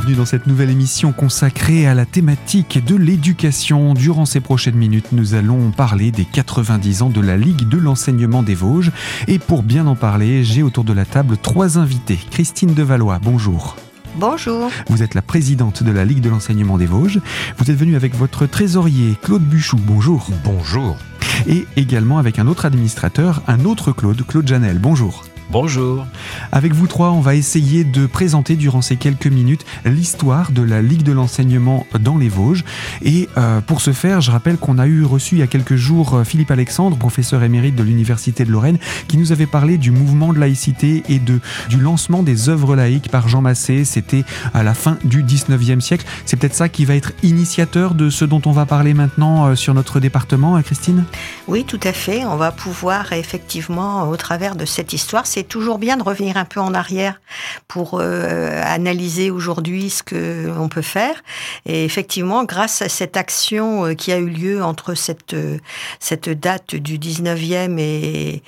[0.00, 3.92] bienvenue dans cette nouvelle émission consacrée à la thématique de l'éducation.
[3.92, 8.42] Durant ces prochaines minutes, nous allons parler des 90 ans de la Ligue de l'enseignement
[8.42, 8.92] des Vosges.
[9.28, 12.18] Et pour bien en parler, j'ai autour de la table trois invités.
[12.30, 13.76] Christine Devalois, bonjour.
[14.16, 14.70] Bonjour.
[14.88, 17.20] Vous êtes la présidente de la Ligue de l'enseignement des Vosges.
[17.58, 19.76] Vous êtes venue avec votre trésorier, Claude Buchou.
[19.76, 20.30] Bonjour.
[20.44, 20.96] Bonjour.
[21.46, 24.78] Et également avec un autre administrateur, un autre Claude, Claude Janel.
[24.78, 25.24] Bonjour.
[25.52, 26.06] Bonjour.
[26.52, 30.80] Avec vous trois, on va essayer de présenter durant ces quelques minutes l'histoire de la
[30.80, 32.64] Ligue de l'enseignement dans les Vosges.
[33.02, 35.74] Et euh, pour ce faire, je rappelle qu'on a eu reçu il y a quelques
[35.74, 38.78] jours euh, Philippe Alexandre, professeur émérite de l'Université de Lorraine,
[39.08, 43.10] qui nous avait parlé du mouvement de laïcité et de, du lancement des œuvres laïques
[43.10, 43.84] par Jean Massé.
[43.84, 46.06] C'était à la fin du 19e siècle.
[46.26, 49.54] C'est peut-être ça qui va être initiateur de ce dont on va parler maintenant euh,
[49.56, 51.06] sur notre département, hein, Christine?
[51.48, 52.24] Oui, tout à fait.
[52.24, 56.44] On va pouvoir effectivement, au travers de cette histoire, c'est toujours bien de revenir un
[56.44, 57.20] peu en arrière
[57.68, 61.22] pour euh, analyser aujourd'hui ce que on peut faire.
[61.66, 65.58] Et effectivement, grâce à cette action euh, qui a eu lieu entre cette euh,
[65.98, 68.42] cette date du 19e et,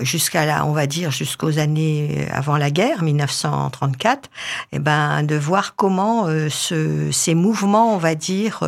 [0.00, 5.36] jusqu'à là, on va dire jusqu'aux années avant la guerre, 1934, et eh ben de
[5.36, 8.60] voir comment ce, ces mouvements, on va dire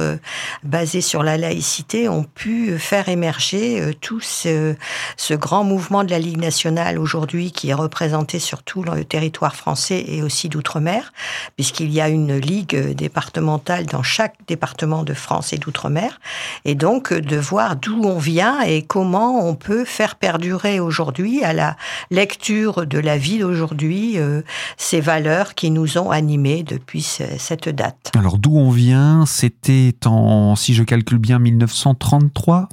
[0.63, 4.75] basés sur la laïcité, ont pu faire émerger tout ce,
[5.17, 9.57] ce grand mouvement de la Ligue nationale aujourd'hui qui est représenté sur tout le territoire
[9.57, 11.15] français et aussi d'outre-mer,
[11.57, 16.21] puisqu'il y a une ligue départementale dans chaque département de France et d'outre-mer,
[16.67, 21.55] et donc de voir d'où on vient et comment on peut faire perdurer aujourd'hui à
[21.55, 21.79] la
[22.11, 24.43] lecture de la vie d'aujourd'hui euh,
[24.77, 28.13] ces valeurs qui nous ont animés depuis cette date.
[28.19, 32.69] Alors d'où on vient, c'était en, si je calcule bien, 1933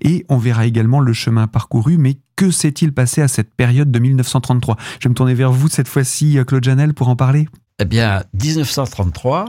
[0.00, 3.98] et on verra également le chemin parcouru, mais que s'est-il passé à cette période de
[3.98, 7.48] 1933 Je vais me tourner vers vous cette fois-ci, Claude Janel, pour en parler.
[7.78, 9.46] Eh bien, 1933,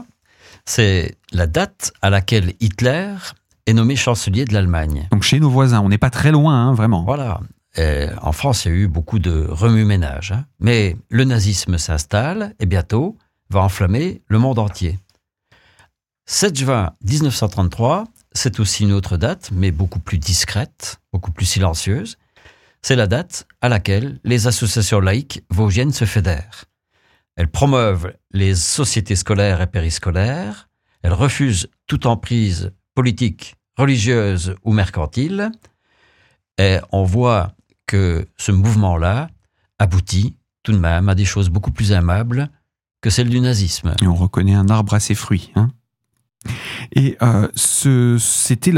[0.64, 3.14] c'est la date à laquelle Hitler
[3.66, 5.08] est nommé chancelier de l'Allemagne.
[5.10, 7.04] Donc chez nos voisins, on n'est pas très loin, hein, vraiment.
[7.04, 7.40] Voilà.
[7.76, 10.32] en France, il y a eu beaucoup de remue-ménage.
[10.32, 10.44] Hein.
[10.60, 13.16] Mais le nazisme s'installe et bientôt
[13.50, 14.98] va enflammer le monde entier.
[16.26, 22.16] 7 juin 1933, c'est aussi une autre date, mais beaucoup plus discrète, beaucoup plus silencieuse.
[22.82, 26.64] C'est la date à laquelle les associations laïques vosgiennes se fédèrent.
[27.36, 30.68] Elles promeuvent les sociétés scolaires et périscolaires,
[31.02, 35.50] elles refusent toute emprise politique, religieuse ou mercantile,
[36.58, 37.52] et on voit
[37.86, 39.28] que ce mouvement-là
[39.78, 42.50] aboutit tout de même à des choses beaucoup plus aimables
[43.00, 43.94] que celles du nazisme.
[44.02, 45.52] Et on reconnaît un arbre à ses fruits.
[45.54, 45.70] Hein
[46.92, 48.72] et euh, c'était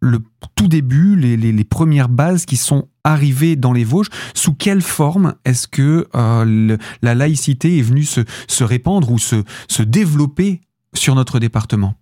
[0.00, 0.18] le
[0.54, 4.08] tout début, les, premières bases qui sont arrivées dans les Vosges.
[4.34, 9.82] Sous quelle forme est-ce que euh, la laïcité est venue se, répandre ou se, se
[9.82, 10.60] développer
[10.94, 11.94] sur notre département?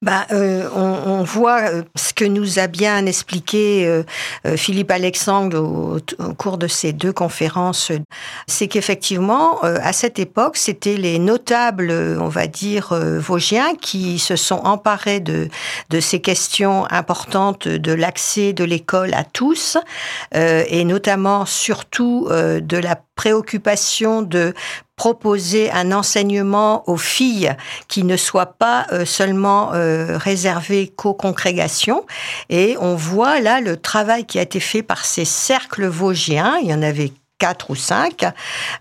[0.00, 4.04] Bah, euh, on, on, voit euh, ce que nous a bien expliqué euh,
[4.46, 7.90] euh, Philippe Alexandre au, au, cours de ces deux conférences,
[8.46, 14.60] c'est qu'effectivement, à cette époque, c'était les notables, on va dire, vosgiens qui se sont
[14.64, 15.48] emparés de,
[15.90, 19.78] de ces questions importantes de l'accès de l'école à tous,
[20.34, 24.54] et notamment surtout de la préoccupation de
[24.94, 27.52] proposer un enseignement aux filles
[27.88, 32.06] qui ne soit pas euh, seulement euh, réservé qu'aux congrégations.
[32.48, 36.58] Et on voit là le travail qui a été fait par ces cercles vosgiens.
[36.62, 38.24] Il y en avait quatre ou cinq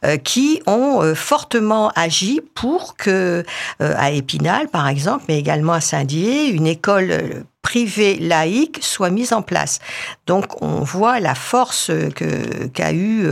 [0.06, 3.44] euh, qui ont fortement agi pour que
[3.80, 9.42] à Épinal par exemple mais également à Saint-Dié une école privée laïque soit mise en
[9.42, 9.80] place.
[10.26, 13.28] Donc on voit la force que qu'a eu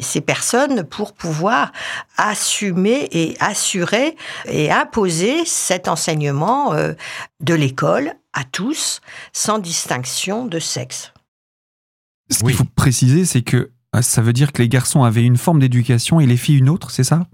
[0.00, 1.70] ces personnes pour pouvoir
[2.16, 9.00] assumer et assurer et imposer cet enseignement de l'école à tous
[9.32, 11.12] sans distinction de sexe.
[12.28, 15.36] Ce qu'il faut préciser, c'est que ah, ça veut dire que les garçons avaient une
[15.36, 17.28] forme d'éducation et les filles une autre, c'est ça?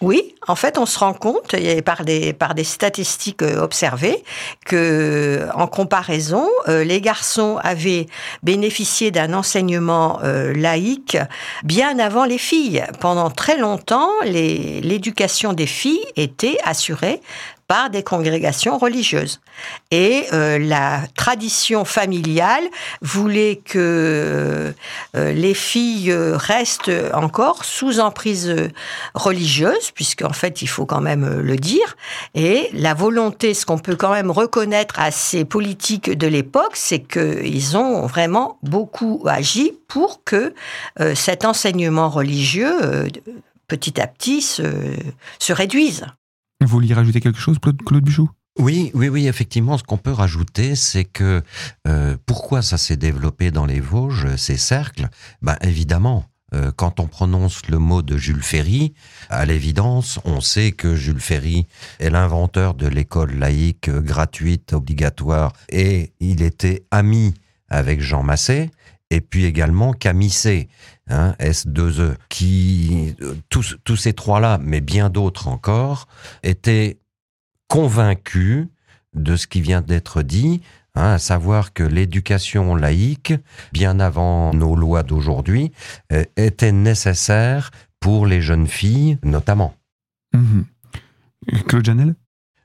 [0.00, 4.22] Oui, en fait, on se rend compte par des par des statistiques euh, observées
[4.64, 8.06] que, en comparaison, euh, les garçons avaient
[8.44, 11.18] bénéficié d'un enseignement euh, laïque
[11.64, 12.84] bien avant les filles.
[13.00, 17.20] Pendant très longtemps, l'éducation des filles était assurée
[17.68, 19.40] par des congrégations religieuses.
[19.90, 22.64] Et euh, la tradition familiale
[23.02, 24.72] voulait que
[25.14, 28.56] euh, les filles restent encore sous emprise
[29.14, 31.96] religieuse, puisqu'en fait, il faut quand même le dire.
[32.34, 37.00] Et la volonté, ce qu'on peut quand même reconnaître à ces politiques de l'époque, c'est
[37.00, 40.54] qu'ils ont vraiment beaucoup agi pour que
[41.00, 43.08] euh, cet enseignement religieux
[43.68, 44.62] petit à petit se,
[45.38, 46.06] se réduisent.
[46.60, 48.28] Vous vouliez rajouter quelque chose, Claude, Buchot?
[48.58, 51.42] Oui, oui, oui, effectivement, ce qu'on peut rajouter, c'est que
[51.86, 55.08] euh, pourquoi ça s'est développé dans les Vosges, ces cercles?
[55.42, 56.24] Ben évidemment,
[56.54, 58.94] euh, quand on prononce le mot de Jules Ferry,
[59.30, 61.68] à l'évidence, on sait que Jules Ferry
[62.00, 67.34] est l'inventeur de l'école laïque gratuite, obligatoire, et il était ami
[67.68, 68.72] avec Jean Massé,
[69.10, 70.68] et puis également Camille C,
[71.08, 76.08] hein, S2E, qui, euh, tous, tous ces trois-là, mais bien d'autres encore,
[76.42, 76.98] étaient
[77.68, 78.66] convaincus
[79.14, 80.62] de ce qui vient d'être dit,
[80.94, 83.34] hein, à savoir que l'éducation laïque,
[83.72, 85.72] bien avant nos lois d'aujourd'hui,
[86.12, 87.70] euh, était nécessaire
[88.00, 89.74] pour les jeunes filles notamment.
[90.34, 90.64] Mhm.
[91.66, 92.14] Claude Janel?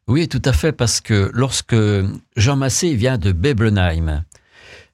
[0.08, 1.76] Oui, tout à fait, parce que lorsque
[2.36, 4.26] Jean Massé vient de Beblenheim,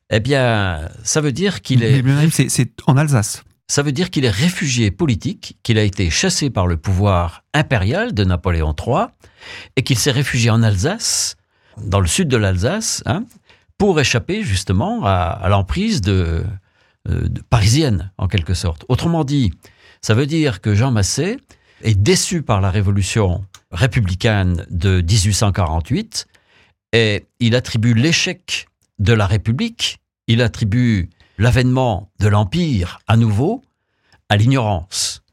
[0.10, 2.02] eh bien, ça veut dire qu'il est...
[2.30, 3.44] C'est- en Alsace.
[3.68, 8.14] Ça veut dire qu'il est réfugié politique, qu'il a été chassé par le pouvoir impérial
[8.16, 9.06] de Napoléon III
[9.76, 11.36] et qu'il s'est réfugié en Alsace,
[11.78, 13.26] dans le sud de l'Alsace, hein,
[13.78, 16.44] pour échapper justement à, à l'emprise de,
[17.08, 18.86] euh, de- parisienne, en quelque sorte.
[18.90, 19.52] Autrement dit,
[20.02, 21.38] ça veut dire que Jean Massé
[21.84, 26.26] est déçu par la révolution républicaine de 1848
[26.94, 28.68] et il attribue l'échec
[28.98, 29.99] de la République,
[30.30, 33.64] il attribue l'avènement de l'Empire à nouveau
[34.30, 35.24] à l'ignorance.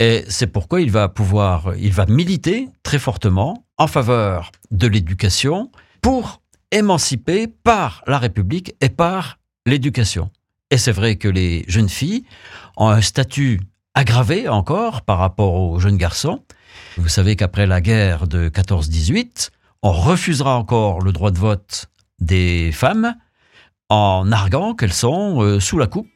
[0.00, 5.70] Et c'est pourquoi il va pouvoir, il va militer très fortement en faveur de l'éducation
[6.00, 6.40] pour
[6.72, 10.30] émanciper par la République et par l'éducation.
[10.70, 12.24] Et c'est vrai que les jeunes filles
[12.78, 13.60] ont un statut
[13.92, 16.42] aggravé encore par rapport aux jeunes garçons.
[16.96, 19.50] Vous savez qu'après la guerre de 14-18,
[19.82, 21.90] on refusera encore le droit de vote
[22.20, 23.16] des femmes
[23.90, 26.08] en arguant qu'elles sont euh, sous la coupe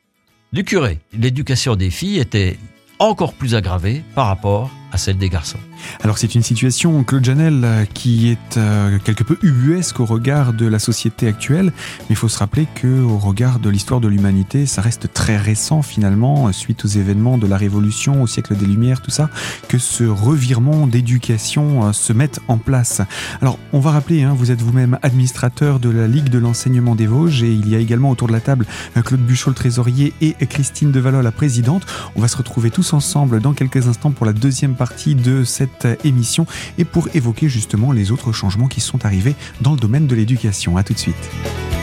[0.52, 1.00] du curé.
[1.12, 2.56] L'éducation des filles était
[2.98, 5.58] encore plus aggravée par rapport à celle des garçons.
[6.02, 10.52] Alors c'est une situation, Claude Janel, euh, qui est euh, quelque peu ubuesque au regard
[10.52, 11.66] de la société actuelle,
[12.00, 15.36] mais il faut se rappeler que au regard de l'histoire de l'humanité, ça reste très
[15.36, 19.30] récent finalement, euh, suite aux événements de la Révolution, au siècle des Lumières, tout ça,
[19.68, 23.00] que ce revirement d'éducation se mette en place.
[23.40, 27.06] Alors on va rappeler, hein, vous êtes vous-même administrateur de la Ligue de l'enseignement des
[27.06, 28.66] Vosges, et il y a également autour de la table
[29.04, 31.86] Claude Buchot, le trésorier, et Christine Devalois, la présidente.
[32.16, 35.63] On va se retrouver tous ensemble dans quelques instants pour la deuxième partie de cette
[36.04, 36.46] émission
[36.78, 40.76] et pour évoquer justement les autres changements qui sont arrivés dans le domaine de l'éducation.
[40.76, 41.73] À tout de suite.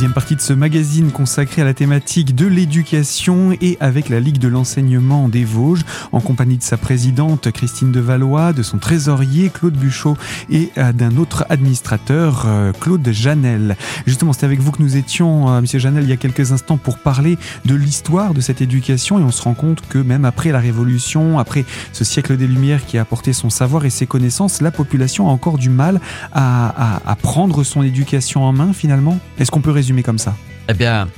[0.00, 4.38] Deuxième partie de ce magazine consacré à la thématique de l'éducation et avec la Ligue
[4.38, 9.74] de l'enseignement des Vosges, en compagnie de sa présidente Christine Devalois, de son trésorier Claude
[9.74, 10.16] Buchot
[10.48, 13.76] et euh, d'un autre administrateur, euh, Claude Janel.
[14.06, 16.78] Justement, c'était avec vous que nous étions, euh, Monsieur Janel, il y a quelques instants
[16.78, 17.36] pour parler
[17.66, 21.38] de l'histoire de cette éducation et on se rend compte que même après la Révolution,
[21.38, 25.28] après ce siècle des Lumières qui a apporté son savoir et ses connaissances, la population
[25.28, 26.00] a encore du mal
[26.32, 29.18] à- à prendre son éducation en main finalement.
[29.38, 30.36] Est-ce qu'on peut résumer comme ça
[30.68, 31.08] Eh bien,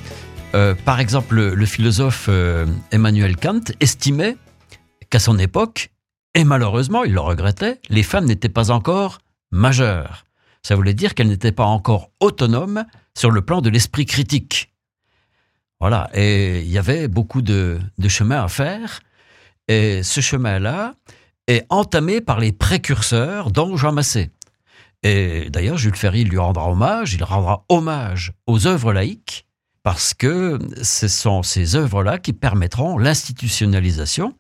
[0.55, 4.37] euh, par exemple, le, le philosophe euh, Emmanuel Kant estimait
[5.11, 5.91] qu'à son époque,
[6.35, 9.19] et malheureusement, il le regrettait, les femmes n'étaient pas encore
[9.51, 10.25] majeures.
[10.63, 12.85] Ça voulait dire qu'elles n'étaient pas encore autonomes
[13.17, 14.73] sur le plan de l'esprit critique.
[15.81, 19.01] Voilà, et il y avait beaucoup de, de chemin à faire.
[19.69, 20.95] Et ce chemin-là
[21.49, 24.31] est entamé par les précurseurs, dont Jean Massé.
[25.03, 29.47] Et d'ailleurs, Jules Ferry lui rendra hommage, il rendra hommage aux œuvres laïques,
[29.83, 34.37] parce que ce sont ces œuvres-là qui permettront l'institutionnalisation,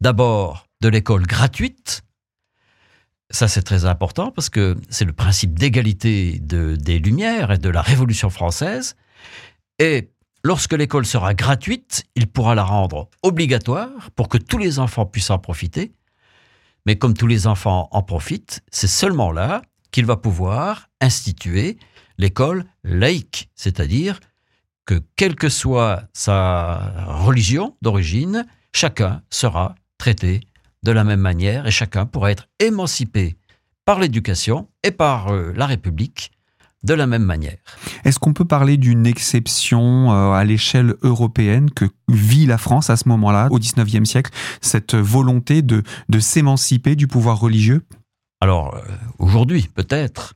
[0.00, 2.02] d'abord de l'école gratuite,
[3.30, 7.68] ça c'est très important parce que c'est le principe d'égalité de- des Lumières et de
[7.68, 8.96] la Révolution française,
[9.78, 10.10] et
[10.42, 15.30] lorsque l'école sera gratuite, il pourra la rendre obligatoire pour que tous les enfants puissent
[15.30, 15.92] en profiter,
[16.86, 21.78] mais comme tous les enfants en profitent, c'est seulement là qu'il va pouvoir instituer
[22.18, 24.20] l'école laïque, c'est-à-dire
[24.86, 30.40] que quelle que soit sa religion d'origine, chacun sera traité
[30.82, 33.36] de la même manière et chacun pourra être émancipé
[33.84, 36.32] par l'éducation et par euh, la République
[36.82, 37.58] de la même manière.
[38.04, 42.96] Est-ce qu'on peut parler d'une exception euh, à l'échelle européenne que vit la France à
[42.96, 44.30] ce moment-là, au XIXe siècle,
[44.62, 47.84] cette volonté de, de s'émanciper du pouvoir religieux?
[48.40, 48.80] Alors, euh,
[49.18, 50.34] aujourd'hui, peut-être,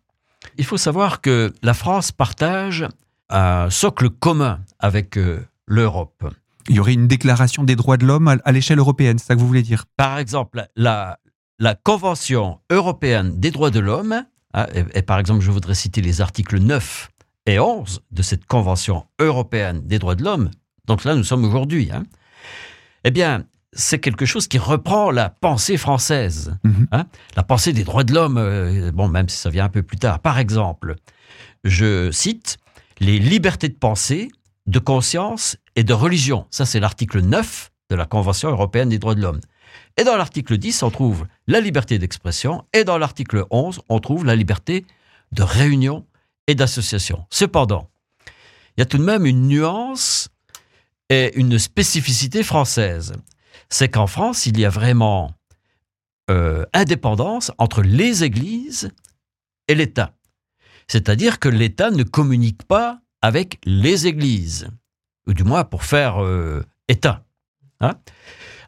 [0.58, 2.87] il faut savoir que la France partage
[3.30, 6.25] un socle commun avec euh, l'Europe.
[6.68, 9.40] Il y aurait une déclaration des droits de l'homme à l'échelle européenne, c'est ça que
[9.40, 9.84] vous voulez dire?
[9.96, 11.18] Par exemple, la,
[11.58, 16.00] la Convention européenne des droits de l'homme, hein, et, et, par exemple, je voudrais citer
[16.00, 17.11] les articles 9
[17.46, 20.50] et 11 de cette Convention européenne des droits de l'homme,
[20.87, 22.04] donc là nous sommes aujourd'hui, hein,
[23.04, 23.44] eh bien,
[23.75, 26.87] c'est quelque chose qui reprend la pensée française, Mhm.
[26.93, 29.83] hein, la pensée des droits de l'homme, euh, bon, même si ça vient un peu
[29.83, 30.21] plus tard.
[30.21, 30.97] Par exemple,
[31.64, 32.59] je cite
[33.00, 34.31] les libertés de pensée,
[34.66, 36.47] de conscience et de religion.
[36.50, 39.40] Ça, c'est l'article 9 de la Convention européenne des droits de l'homme.
[39.97, 44.25] Et dans l'article 10, on trouve la liberté d'expression, et dans l'article 11, on trouve
[44.25, 44.87] la liberté
[45.33, 46.04] de réunion
[46.47, 47.25] et d'association.
[47.31, 47.88] Cependant,
[48.76, 50.28] il y a tout de même une nuance
[51.11, 53.12] et une spécificité française.
[53.68, 55.32] C'est qu'en France, il y a vraiment
[56.30, 58.90] euh, indépendance entre les églises
[59.68, 60.14] et l'État.
[60.88, 64.68] C'est-à-dire que l'État ne communique pas avec les églises,
[65.26, 67.25] ou du moins pour faire euh, État.
[67.80, 67.94] Hein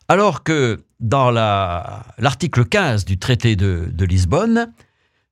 [0.09, 4.73] Alors que dans la- l'article 15 du traité de Lisbonne,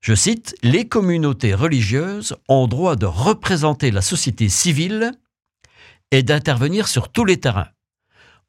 [0.01, 5.13] je cite, Les communautés religieuses ont droit de représenter la société civile
[6.11, 7.69] et d'intervenir sur tous les terrains.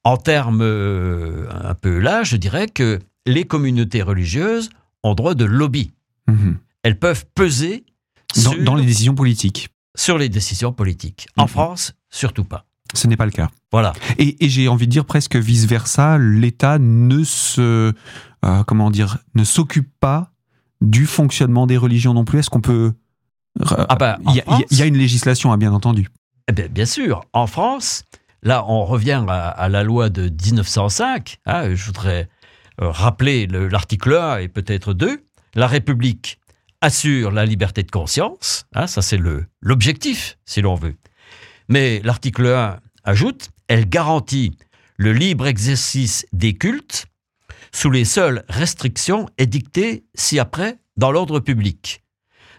[0.05, 4.69] En termes euh, un peu là, je dirais que les communautés religieuses
[5.03, 5.91] ont droit de lobby.
[6.27, 6.57] Mhm.
[6.83, 7.83] Elles peuvent peser
[8.35, 9.69] dans, sur, dans les décisions politiques.
[9.97, 11.27] sur les décisions politiques.
[11.37, 11.49] En Mhm.
[11.49, 12.65] France, surtout pas.
[12.93, 13.49] Ce n'est pas le cas.
[13.71, 13.93] Voilà.
[14.19, 17.91] Et, et j'ai envie de dire presque vice versa, l'État ne se,
[18.45, 20.31] euh, comment dire, ne s'occupe pas
[20.81, 22.39] du fonctionnement des religions non plus.
[22.39, 22.93] Est-ce qu'on peut
[23.61, 24.41] euh, Ah ben, en il y,
[24.81, 26.09] a- y une législation, hein, bien entendu.
[26.47, 28.03] Eh bien, bien sûr, en France,
[28.45, 31.37] là, on revient à, la loi de 1905.
[31.45, 32.29] hein, je voudrais
[32.81, 35.25] euh, rappeler le- l'article 1 et peut-être 2.
[35.55, 36.39] La République
[36.81, 38.65] assure la liberté de conscience.
[38.75, 39.19] hein, ça, c'est
[39.61, 40.95] l'objectif, si l'on veut.
[41.67, 44.57] Mais l'article 1 ajoute, elle garantit
[44.97, 47.07] le libre exercice des cultes
[47.71, 52.03] sous les seules restrictions édictées ci-après dans l'ordre public.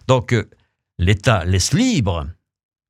[0.09, 0.50] Donc, euh,
[0.99, 2.26] l'État laisse libre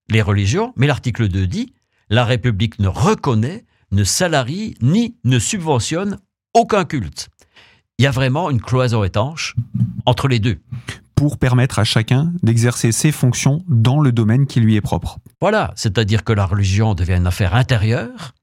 [0.08, 1.72] les religions, mais l'article 2 dit
[2.10, 6.18] la République ne reconnaît, ne salarie ni ne subventionne
[6.54, 7.28] aucun culte.
[7.98, 9.54] Il y a vraiment une cloison étanche
[10.04, 10.58] entre les deux.
[11.14, 15.18] Pour permettre à chacun d'exercer ses fonctions dans le domaine qui lui est propre.
[15.40, 18.34] Voilà, c'est-à-dire que la religion devient une affaire intérieure,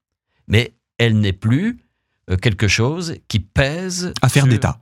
[0.47, 1.79] mais elle n'est plus
[2.31, 4.11] euh, quelque chose qui pèse.
[4.23, 4.79] Affaire sur- d'État.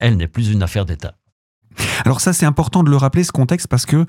[0.00, 1.14] Elle n'est plus une affaire d'État.
[2.04, 4.06] Alors ça, c'est important de le rappeler, ce contexte, parce que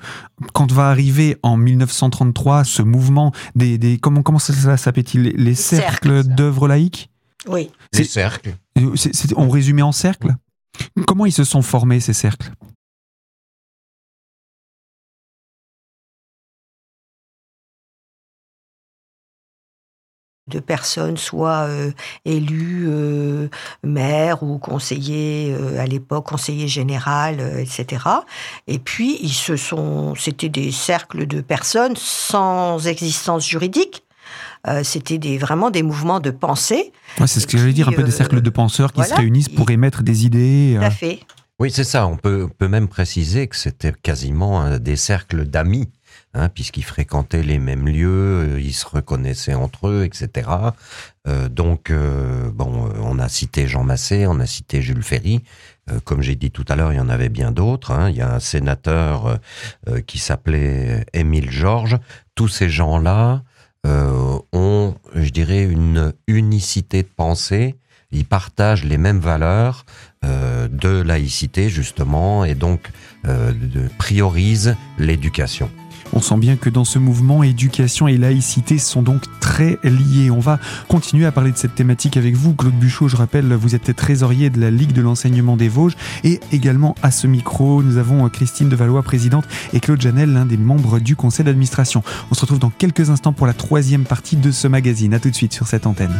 [0.52, 3.78] quand va arriver en 1933 ce mouvement des...
[3.78, 5.22] des comment, comment ça, s'appelle-t-il?
[5.22, 6.24] Les, les cercles.
[6.24, 7.10] d'œuvres laïques?
[7.48, 7.70] Oui.
[7.92, 8.54] Les C'est- cercles.
[8.96, 10.34] C'est- c'est- On résumait en cercles?
[11.06, 12.50] Comment ils se sont formés, ces cercles?
[20.48, 21.90] De personnes, soit euh,
[22.24, 23.48] élus, euh,
[23.82, 28.04] maires ou conseillers euh, à l'époque, conseillers général, euh, etc.
[28.68, 34.04] Et puis ils se sont, c'était des cercles de personnes sans existence juridique.
[34.68, 36.92] Euh, c'était des, vraiment des mouvements de pensée.
[37.20, 39.48] Ouais, C'est ce que j'allais dire, un peu des cercles de penseurs qui se réunissent
[39.48, 40.76] pour émettre des idées.
[40.78, 41.20] Tout à fait.
[41.58, 42.06] Oui, c'est ça.
[42.06, 45.88] On peut, on peut même préciser que c'était quasiment des cercles d'amis,
[46.34, 50.48] hein, puisqu'ils fréquentaient les mêmes lieux, euh, ils se reconnaissaient entre eux, etc.
[51.26, 55.42] Euh, donc, euh, bon, on a cité Jean Massé, on a cité Jules Ferry.
[56.04, 57.92] Comme j'ai dit tout à l'heure, il y en avait bien d'autres.
[57.92, 58.10] hein.
[58.10, 59.38] Il y a un sénateur
[60.08, 62.00] qui s'appelait Émile Georges.
[62.34, 63.44] Tous ces gens-là
[63.84, 67.76] ont, je dirais, une unicité de pensée.
[68.10, 69.86] Ils partagent les mêmes valeurs
[70.24, 72.90] de laïcité justement et donc
[73.22, 75.70] de, priorise l'éducation.
[76.12, 80.30] On sent bien que dans ce mouvement, éducation et laïcité sont donc très liés.
[80.30, 80.58] On va
[80.88, 83.08] continuer à parler de cette thématique avec vous, Claude Buchot.
[83.08, 85.96] Je rappelle, vous êtes trésorier de la Ligue de l'enseignement des Vosges.
[86.24, 90.56] Et également à ce micro, nous avons Christine Devallois, présidente, et Claude Janel, l'un des
[90.56, 92.02] membres du conseil d'administration.
[92.30, 95.14] On se retrouve dans quelques instants pour la troisième partie de ce magazine.
[95.14, 96.14] A tout de suite sur cette antenne.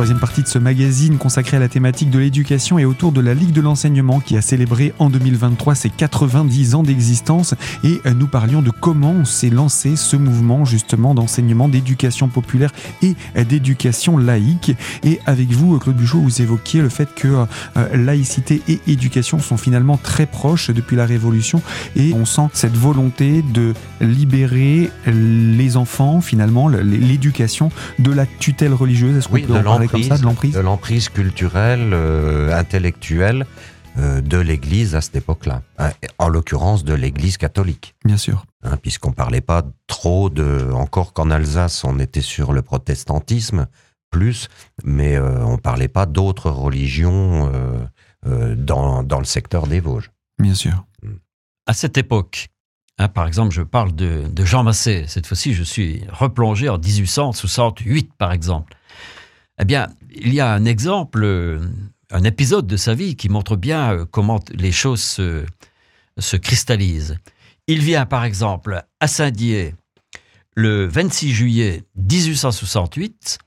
[0.00, 3.34] Troisième partie de ce magazine consacré à la thématique de l'éducation et autour de la
[3.34, 7.54] Ligue de l'enseignement qui a célébré en 2023 ses 90 ans d'existence
[7.84, 13.14] et nous parlions de comment s'est lancé ce mouvement justement d'enseignement d'éducation populaire et
[13.44, 14.74] d'éducation laïque.
[15.04, 17.28] Et avec vous, Claude Buchot, vous évoquiez le fait que
[17.76, 21.60] euh, laïcité et éducation sont finalement très proches depuis la Révolution
[21.94, 29.18] et on sent cette volonté de libérer les enfants finalement, l'éducation de la tutelle religieuse.
[29.18, 33.46] Est-ce qu'on peut comme ça, de l'emprise De l'emprise culturelle, euh, intellectuelle
[33.98, 35.62] euh, de l'Église à cette époque-là.
[35.78, 37.94] Hein, en l'occurrence de l'Église catholique.
[38.04, 38.46] Bien sûr.
[38.62, 40.70] Hein, Puisqu'on parlait pas trop de...
[40.72, 43.66] Encore qu'en Alsace, on était sur le protestantisme,
[44.10, 44.48] plus,
[44.84, 47.78] mais euh, on parlait pas d'autres religions euh,
[48.26, 50.10] euh, dans, dans, le secteur des Vosges.
[50.38, 50.84] Bien sûr.
[51.66, 52.48] À cette époque,
[52.98, 55.04] hein, par exemple, je parle de, de Jean Massé.
[55.06, 58.74] Cette fois-ci, je suis replongé en 1868, par exemple.
[59.60, 61.60] Eh bien, il y a un exemple,
[62.10, 65.44] un épisode de sa vie qui montre bien comment les choses se,
[66.18, 67.18] se cristallisent.
[67.66, 69.74] Il vient, par exemple, à Saint-Dié
[70.56, 73.38] le 26 juillet 1868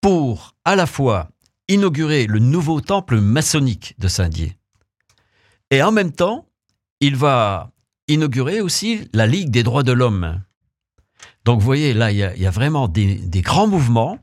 [0.00, 1.28] pour à la fois
[1.68, 4.56] inaugurer le nouveau temple maçonnique de Saint-Dié.
[5.70, 6.46] Et en même temps,
[7.00, 7.72] il va
[8.08, 10.40] inaugurer aussi la Ligue des droits de l'homme.
[11.44, 14.18] Donc vous voyez, là, il y a, vraiment des, grands mouvements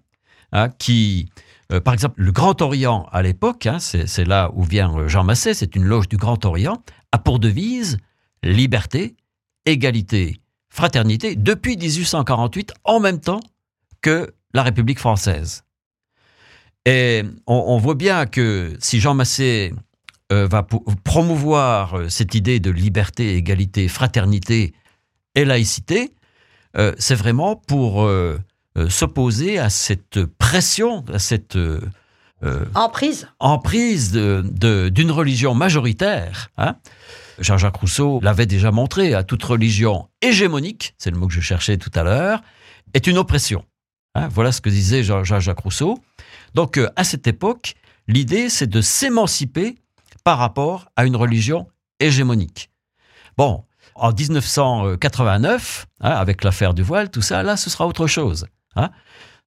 [0.54, 1.30] hein, qui,
[1.74, 5.54] euh, par exemple, le Grand Orient à l'époque, hein, c'est là où vient Jean Massé,
[5.54, 6.82] c'est une loge du Grand Orient,
[7.12, 7.98] a pour devise
[8.44, 9.16] liberté,
[9.66, 13.42] égalité, fraternité, depuis 1848, en même temps
[14.02, 15.64] que la République française.
[16.86, 19.74] Et on, voit bien que si Jean Massé
[20.32, 20.68] euh, va
[21.04, 24.74] promouvoir euh, cette idée de liberté, égalité, fraternité
[25.36, 26.14] et laïcité,
[26.76, 28.10] euh, c'est vraiment pour
[28.90, 31.58] s'opposer à cette pression, à cette
[32.76, 36.50] emprise, emprise d'une religion majoritaire.
[36.58, 36.76] Hein.
[37.40, 41.78] Jean-Jacques Rousseau l'avait déjà montré, à toute religion hégémonique, c'est le mot que je cherchais
[41.78, 42.42] tout à l'heure,
[42.94, 43.66] est une oppression.
[44.16, 44.28] Hein.
[44.28, 46.00] voilà ce que disait Jean-Jacques Rousseau.
[46.54, 47.74] Donc euh, à cette époque,
[48.08, 49.76] l'idée c'est de s'émanciper
[50.24, 51.68] par rapport à une religion
[52.00, 52.70] hégémonique.
[53.38, 53.64] Bon,
[53.96, 58.46] en 1989, hein, avec l'affaire du voile, tout ça, là, ce sera autre chose.
[58.76, 58.92] Hein.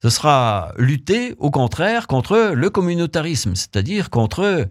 [0.02, 4.68] Ce sera lutter, au contraire, contre le communautarisme, c'est-à-dire contre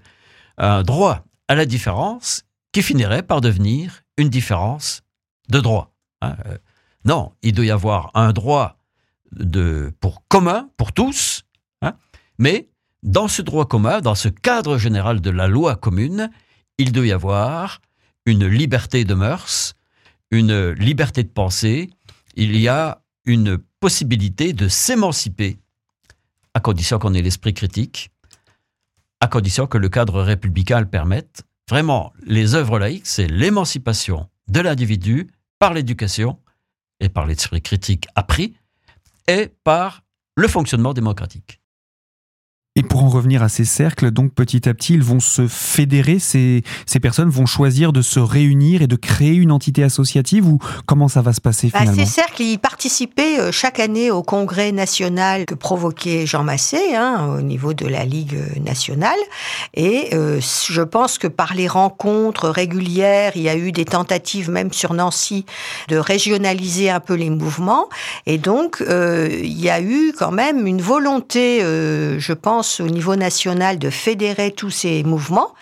[0.57, 5.01] un droit à la différence qui finirait par devenir une différence
[5.49, 5.93] de droit.
[6.21, 6.35] Hein.
[6.45, 6.57] Euh,
[7.05, 8.79] non, il doit y avoir un droit
[9.99, 11.43] pour commun, pour tous,
[12.37, 12.69] mais
[13.03, 16.31] dans ce droit commun, dans ce cadre général de la loi commune,
[16.77, 17.81] il doit y avoir
[18.25, 19.75] une liberté de mœurs,
[20.31, 21.89] une liberté de pensée,
[22.35, 25.59] il y a une possibilité de s'émanciper,
[26.55, 28.09] à condition qu'on ait l'esprit critique,
[29.19, 31.43] à condition que le cadre républicain le permette.
[31.69, 36.39] Vraiment, les œuvres laïques, c'est l'émancipation de l'individu par l'éducation
[36.99, 38.55] et par l'esprit critique appris
[39.27, 40.01] et par
[40.35, 41.61] le fonctionnement démocratique.
[42.77, 46.19] Et pour en revenir à ces cercles, donc petit à petit, ils vont se fédérer,
[46.19, 50.59] ces, ces personnes vont choisir de se réunir et de créer une entité associative ou
[50.85, 52.03] comment ça va se passer bah, finalement?
[52.03, 57.37] Ces cercles, ils participaient euh, chaque année au congrès national que provoquait Jean Massé hein,
[57.37, 59.19] au niveau de la Ligue nationale.
[59.73, 64.49] Et euh, je pense que par les rencontres régulières, il y a eu des tentatives
[64.49, 65.45] même sur Nancy
[65.87, 67.87] de régionaliser un peu les mouvements.
[68.25, 73.15] Et donc, euh, il y a eu quand même une volonté, je pense, au niveau
[73.15, 75.53] national de fédérer tous ces mouvements,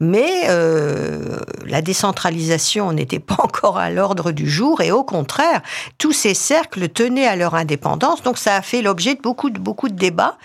[0.00, 5.62] mais euh, la décentralisation n'était pas encore à l'ordre du jour et au contraire,
[5.98, 9.58] tous ces cercles tenaient à leur indépendance, donc ça a fait l'objet de beaucoup de
[9.58, 10.38] beaucoup de débats,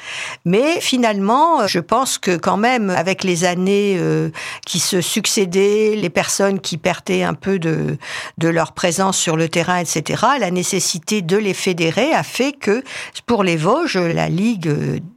[0.45, 4.29] mais finalement, je pense que quand même avec les années euh,
[4.65, 7.97] qui se succédaient, les personnes qui perdaient un peu de
[8.37, 12.83] de leur présence sur le terrain, etc., la nécessité de les fédérer a fait que
[13.25, 14.69] pour les Vosges, la Ligue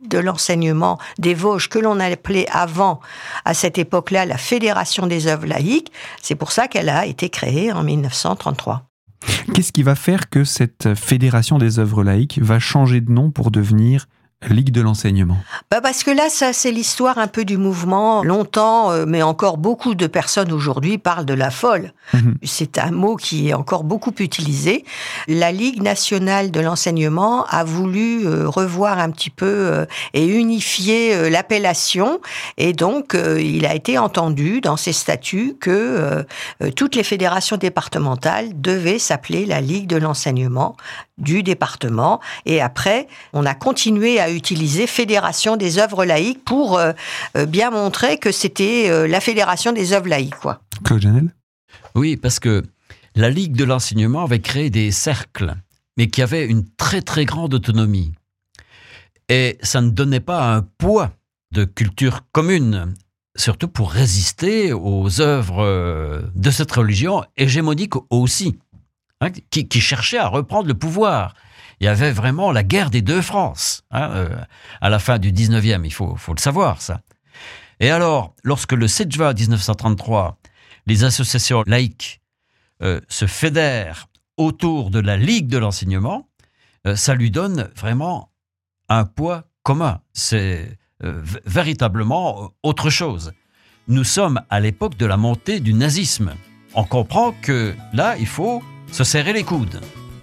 [0.08, 3.00] de l'enseignement des Vosges, que l'on appelait avant,
[3.44, 5.92] à cette époque-là, la Fédération des œuvres laïques.
[6.20, 8.84] C'est pour ça qu'elle a été créée en 1933.
[9.54, 13.50] Qu'est-ce qui va faire que cette Fédération des œuvres laïques va changer de nom pour
[13.50, 14.06] devenir
[14.48, 15.38] Ligue de l'enseignement
[15.70, 18.22] bah Parce que là, ça, c'est l'histoire un peu du mouvement.
[18.22, 21.92] Longtemps, euh, mais encore beaucoup de personnes aujourd'hui parlent de la folle.
[22.12, 22.36] Mhm.
[22.42, 24.84] C'est un mot qui est encore beaucoup utilisé.
[25.28, 31.30] La Ligue nationale de l'enseignement a voulu euh, revoir un petit peu euh, et unifier
[31.30, 32.20] l'appellation.
[32.58, 36.24] Et donc, il a été entendu dans ses statuts que
[36.76, 40.76] toutes les fédérations départementales devaient s'appeler la Ligue de l'enseignement
[41.18, 42.20] du département.
[42.46, 46.92] Et après, on a continué à utilisé Fédération des œuvres laïques pour euh,
[47.36, 50.36] euh, bien montrer que c'était euh, la Fédération des œuvres laïques.
[50.36, 50.60] Quoi.
[50.84, 51.34] Claude Janel?
[51.94, 52.62] Oui, parce que
[53.14, 55.54] la Ligue de l'enseignement avait créé des cercles,
[55.96, 58.12] mais qui avaient une très très grande autonomie.
[59.28, 61.12] Et ça ne donnait pas un poids
[61.52, 62.94] de culture commune,
[63.36, 68.58] surtout pour résister aux œuvres de cette religion hégémonique aussi,
[69.20, 71.34] hein, qui, qui cherchait à reprendre le pouvoir
[71.82, 74.36] il y avait vraiment la guerre des deux France hein, euh,
[74.80, 77.00] à la fin du 19e, il faut, le savoir ça.
[77.80, 80.38] Et alors, lorsque le 7 juin 1933,
[80.86, 82.20] les associations laïques
[82.82, 86.28] euh, se fédèrent autour de la Ligue de l'enseignement,
[86.86, 88.30] euh, ça lui donne vraiment
[88.88, 90.00] un poids commun.
[90.12, 90.78] C'est
[91.44, 93.32] véritablement autre chose.
[93.88, 96.34] Nous sommes à l'époque de la montée du nazisme.
[96.74, 99.80] On comprend que là, il faut se serrer les coudes.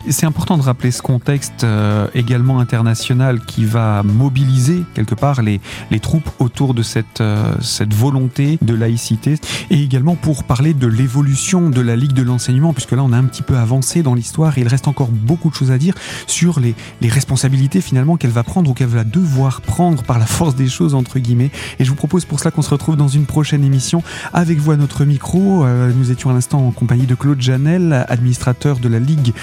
[0.07, 5.59] C'est important de rappeler ce contexte euh, également international qui va mobiliser quelque part les,
[5.91, 9.35] les troupes autour de cette, euh, cette volonté de laïcité
[9.69, 13.17] et également pour parler de l'évolution de la Ligue de l'enseignement puisque là on a
[13.17, 15.93] un petit peu avancé dans l'histoire et il reste encore beaucoup de choses à dire
[16.27, 20.25] sur les, les responsabilités finalement qu'elle va prendre ou qu'elle va devoir prendre par la
[20.25, 23.09] force des choses entre guillemets et je vous propose pour cela qu'on se retrouve dans
[23.09, 24.01] une prochaine émission
[24.33, 25.65] avec vous à notre micro.
[25.65, 29.33] Euh, nous étions à l'instant en compagnie de Claude Janel, administrateur de la Ligue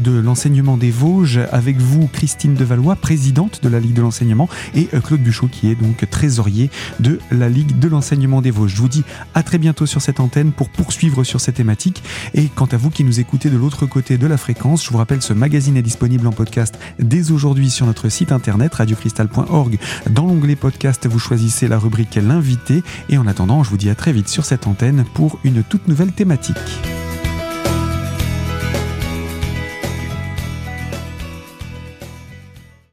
[0.00, 1.40] de l'enseignement des Vosges.
[1.52, 5.70] Avec vous, Christine Devalois, présidente de la Ligue de l'enseignement, et euh, Claude Buchot, qui
[5.70, 8.74] est donc trésorier de la Ligue de l'enseignement des Vosges.
[8.74, 12.02] Je vous dis à très bientôt sur cette antenne pour poursuivre sur ces thématiques.
[12.34, 14.98] Et quant à vous qui nous écoutez de l'autre côté de la fréquence, je vous
[14.98, 19.78] rappelle, ce magazine est disponible en podcast dès aujourd'hui sur notre site internet radiocristal.org.
[20.10, 22.82] Dans l'onglet podcast, vous choisissez la rubrique L'invité.
[23.08, 25.88] Et en attendant, je vous dis à très vite sur cette antenne pour une toute
[25.88, 26.56] nouvelle thématique.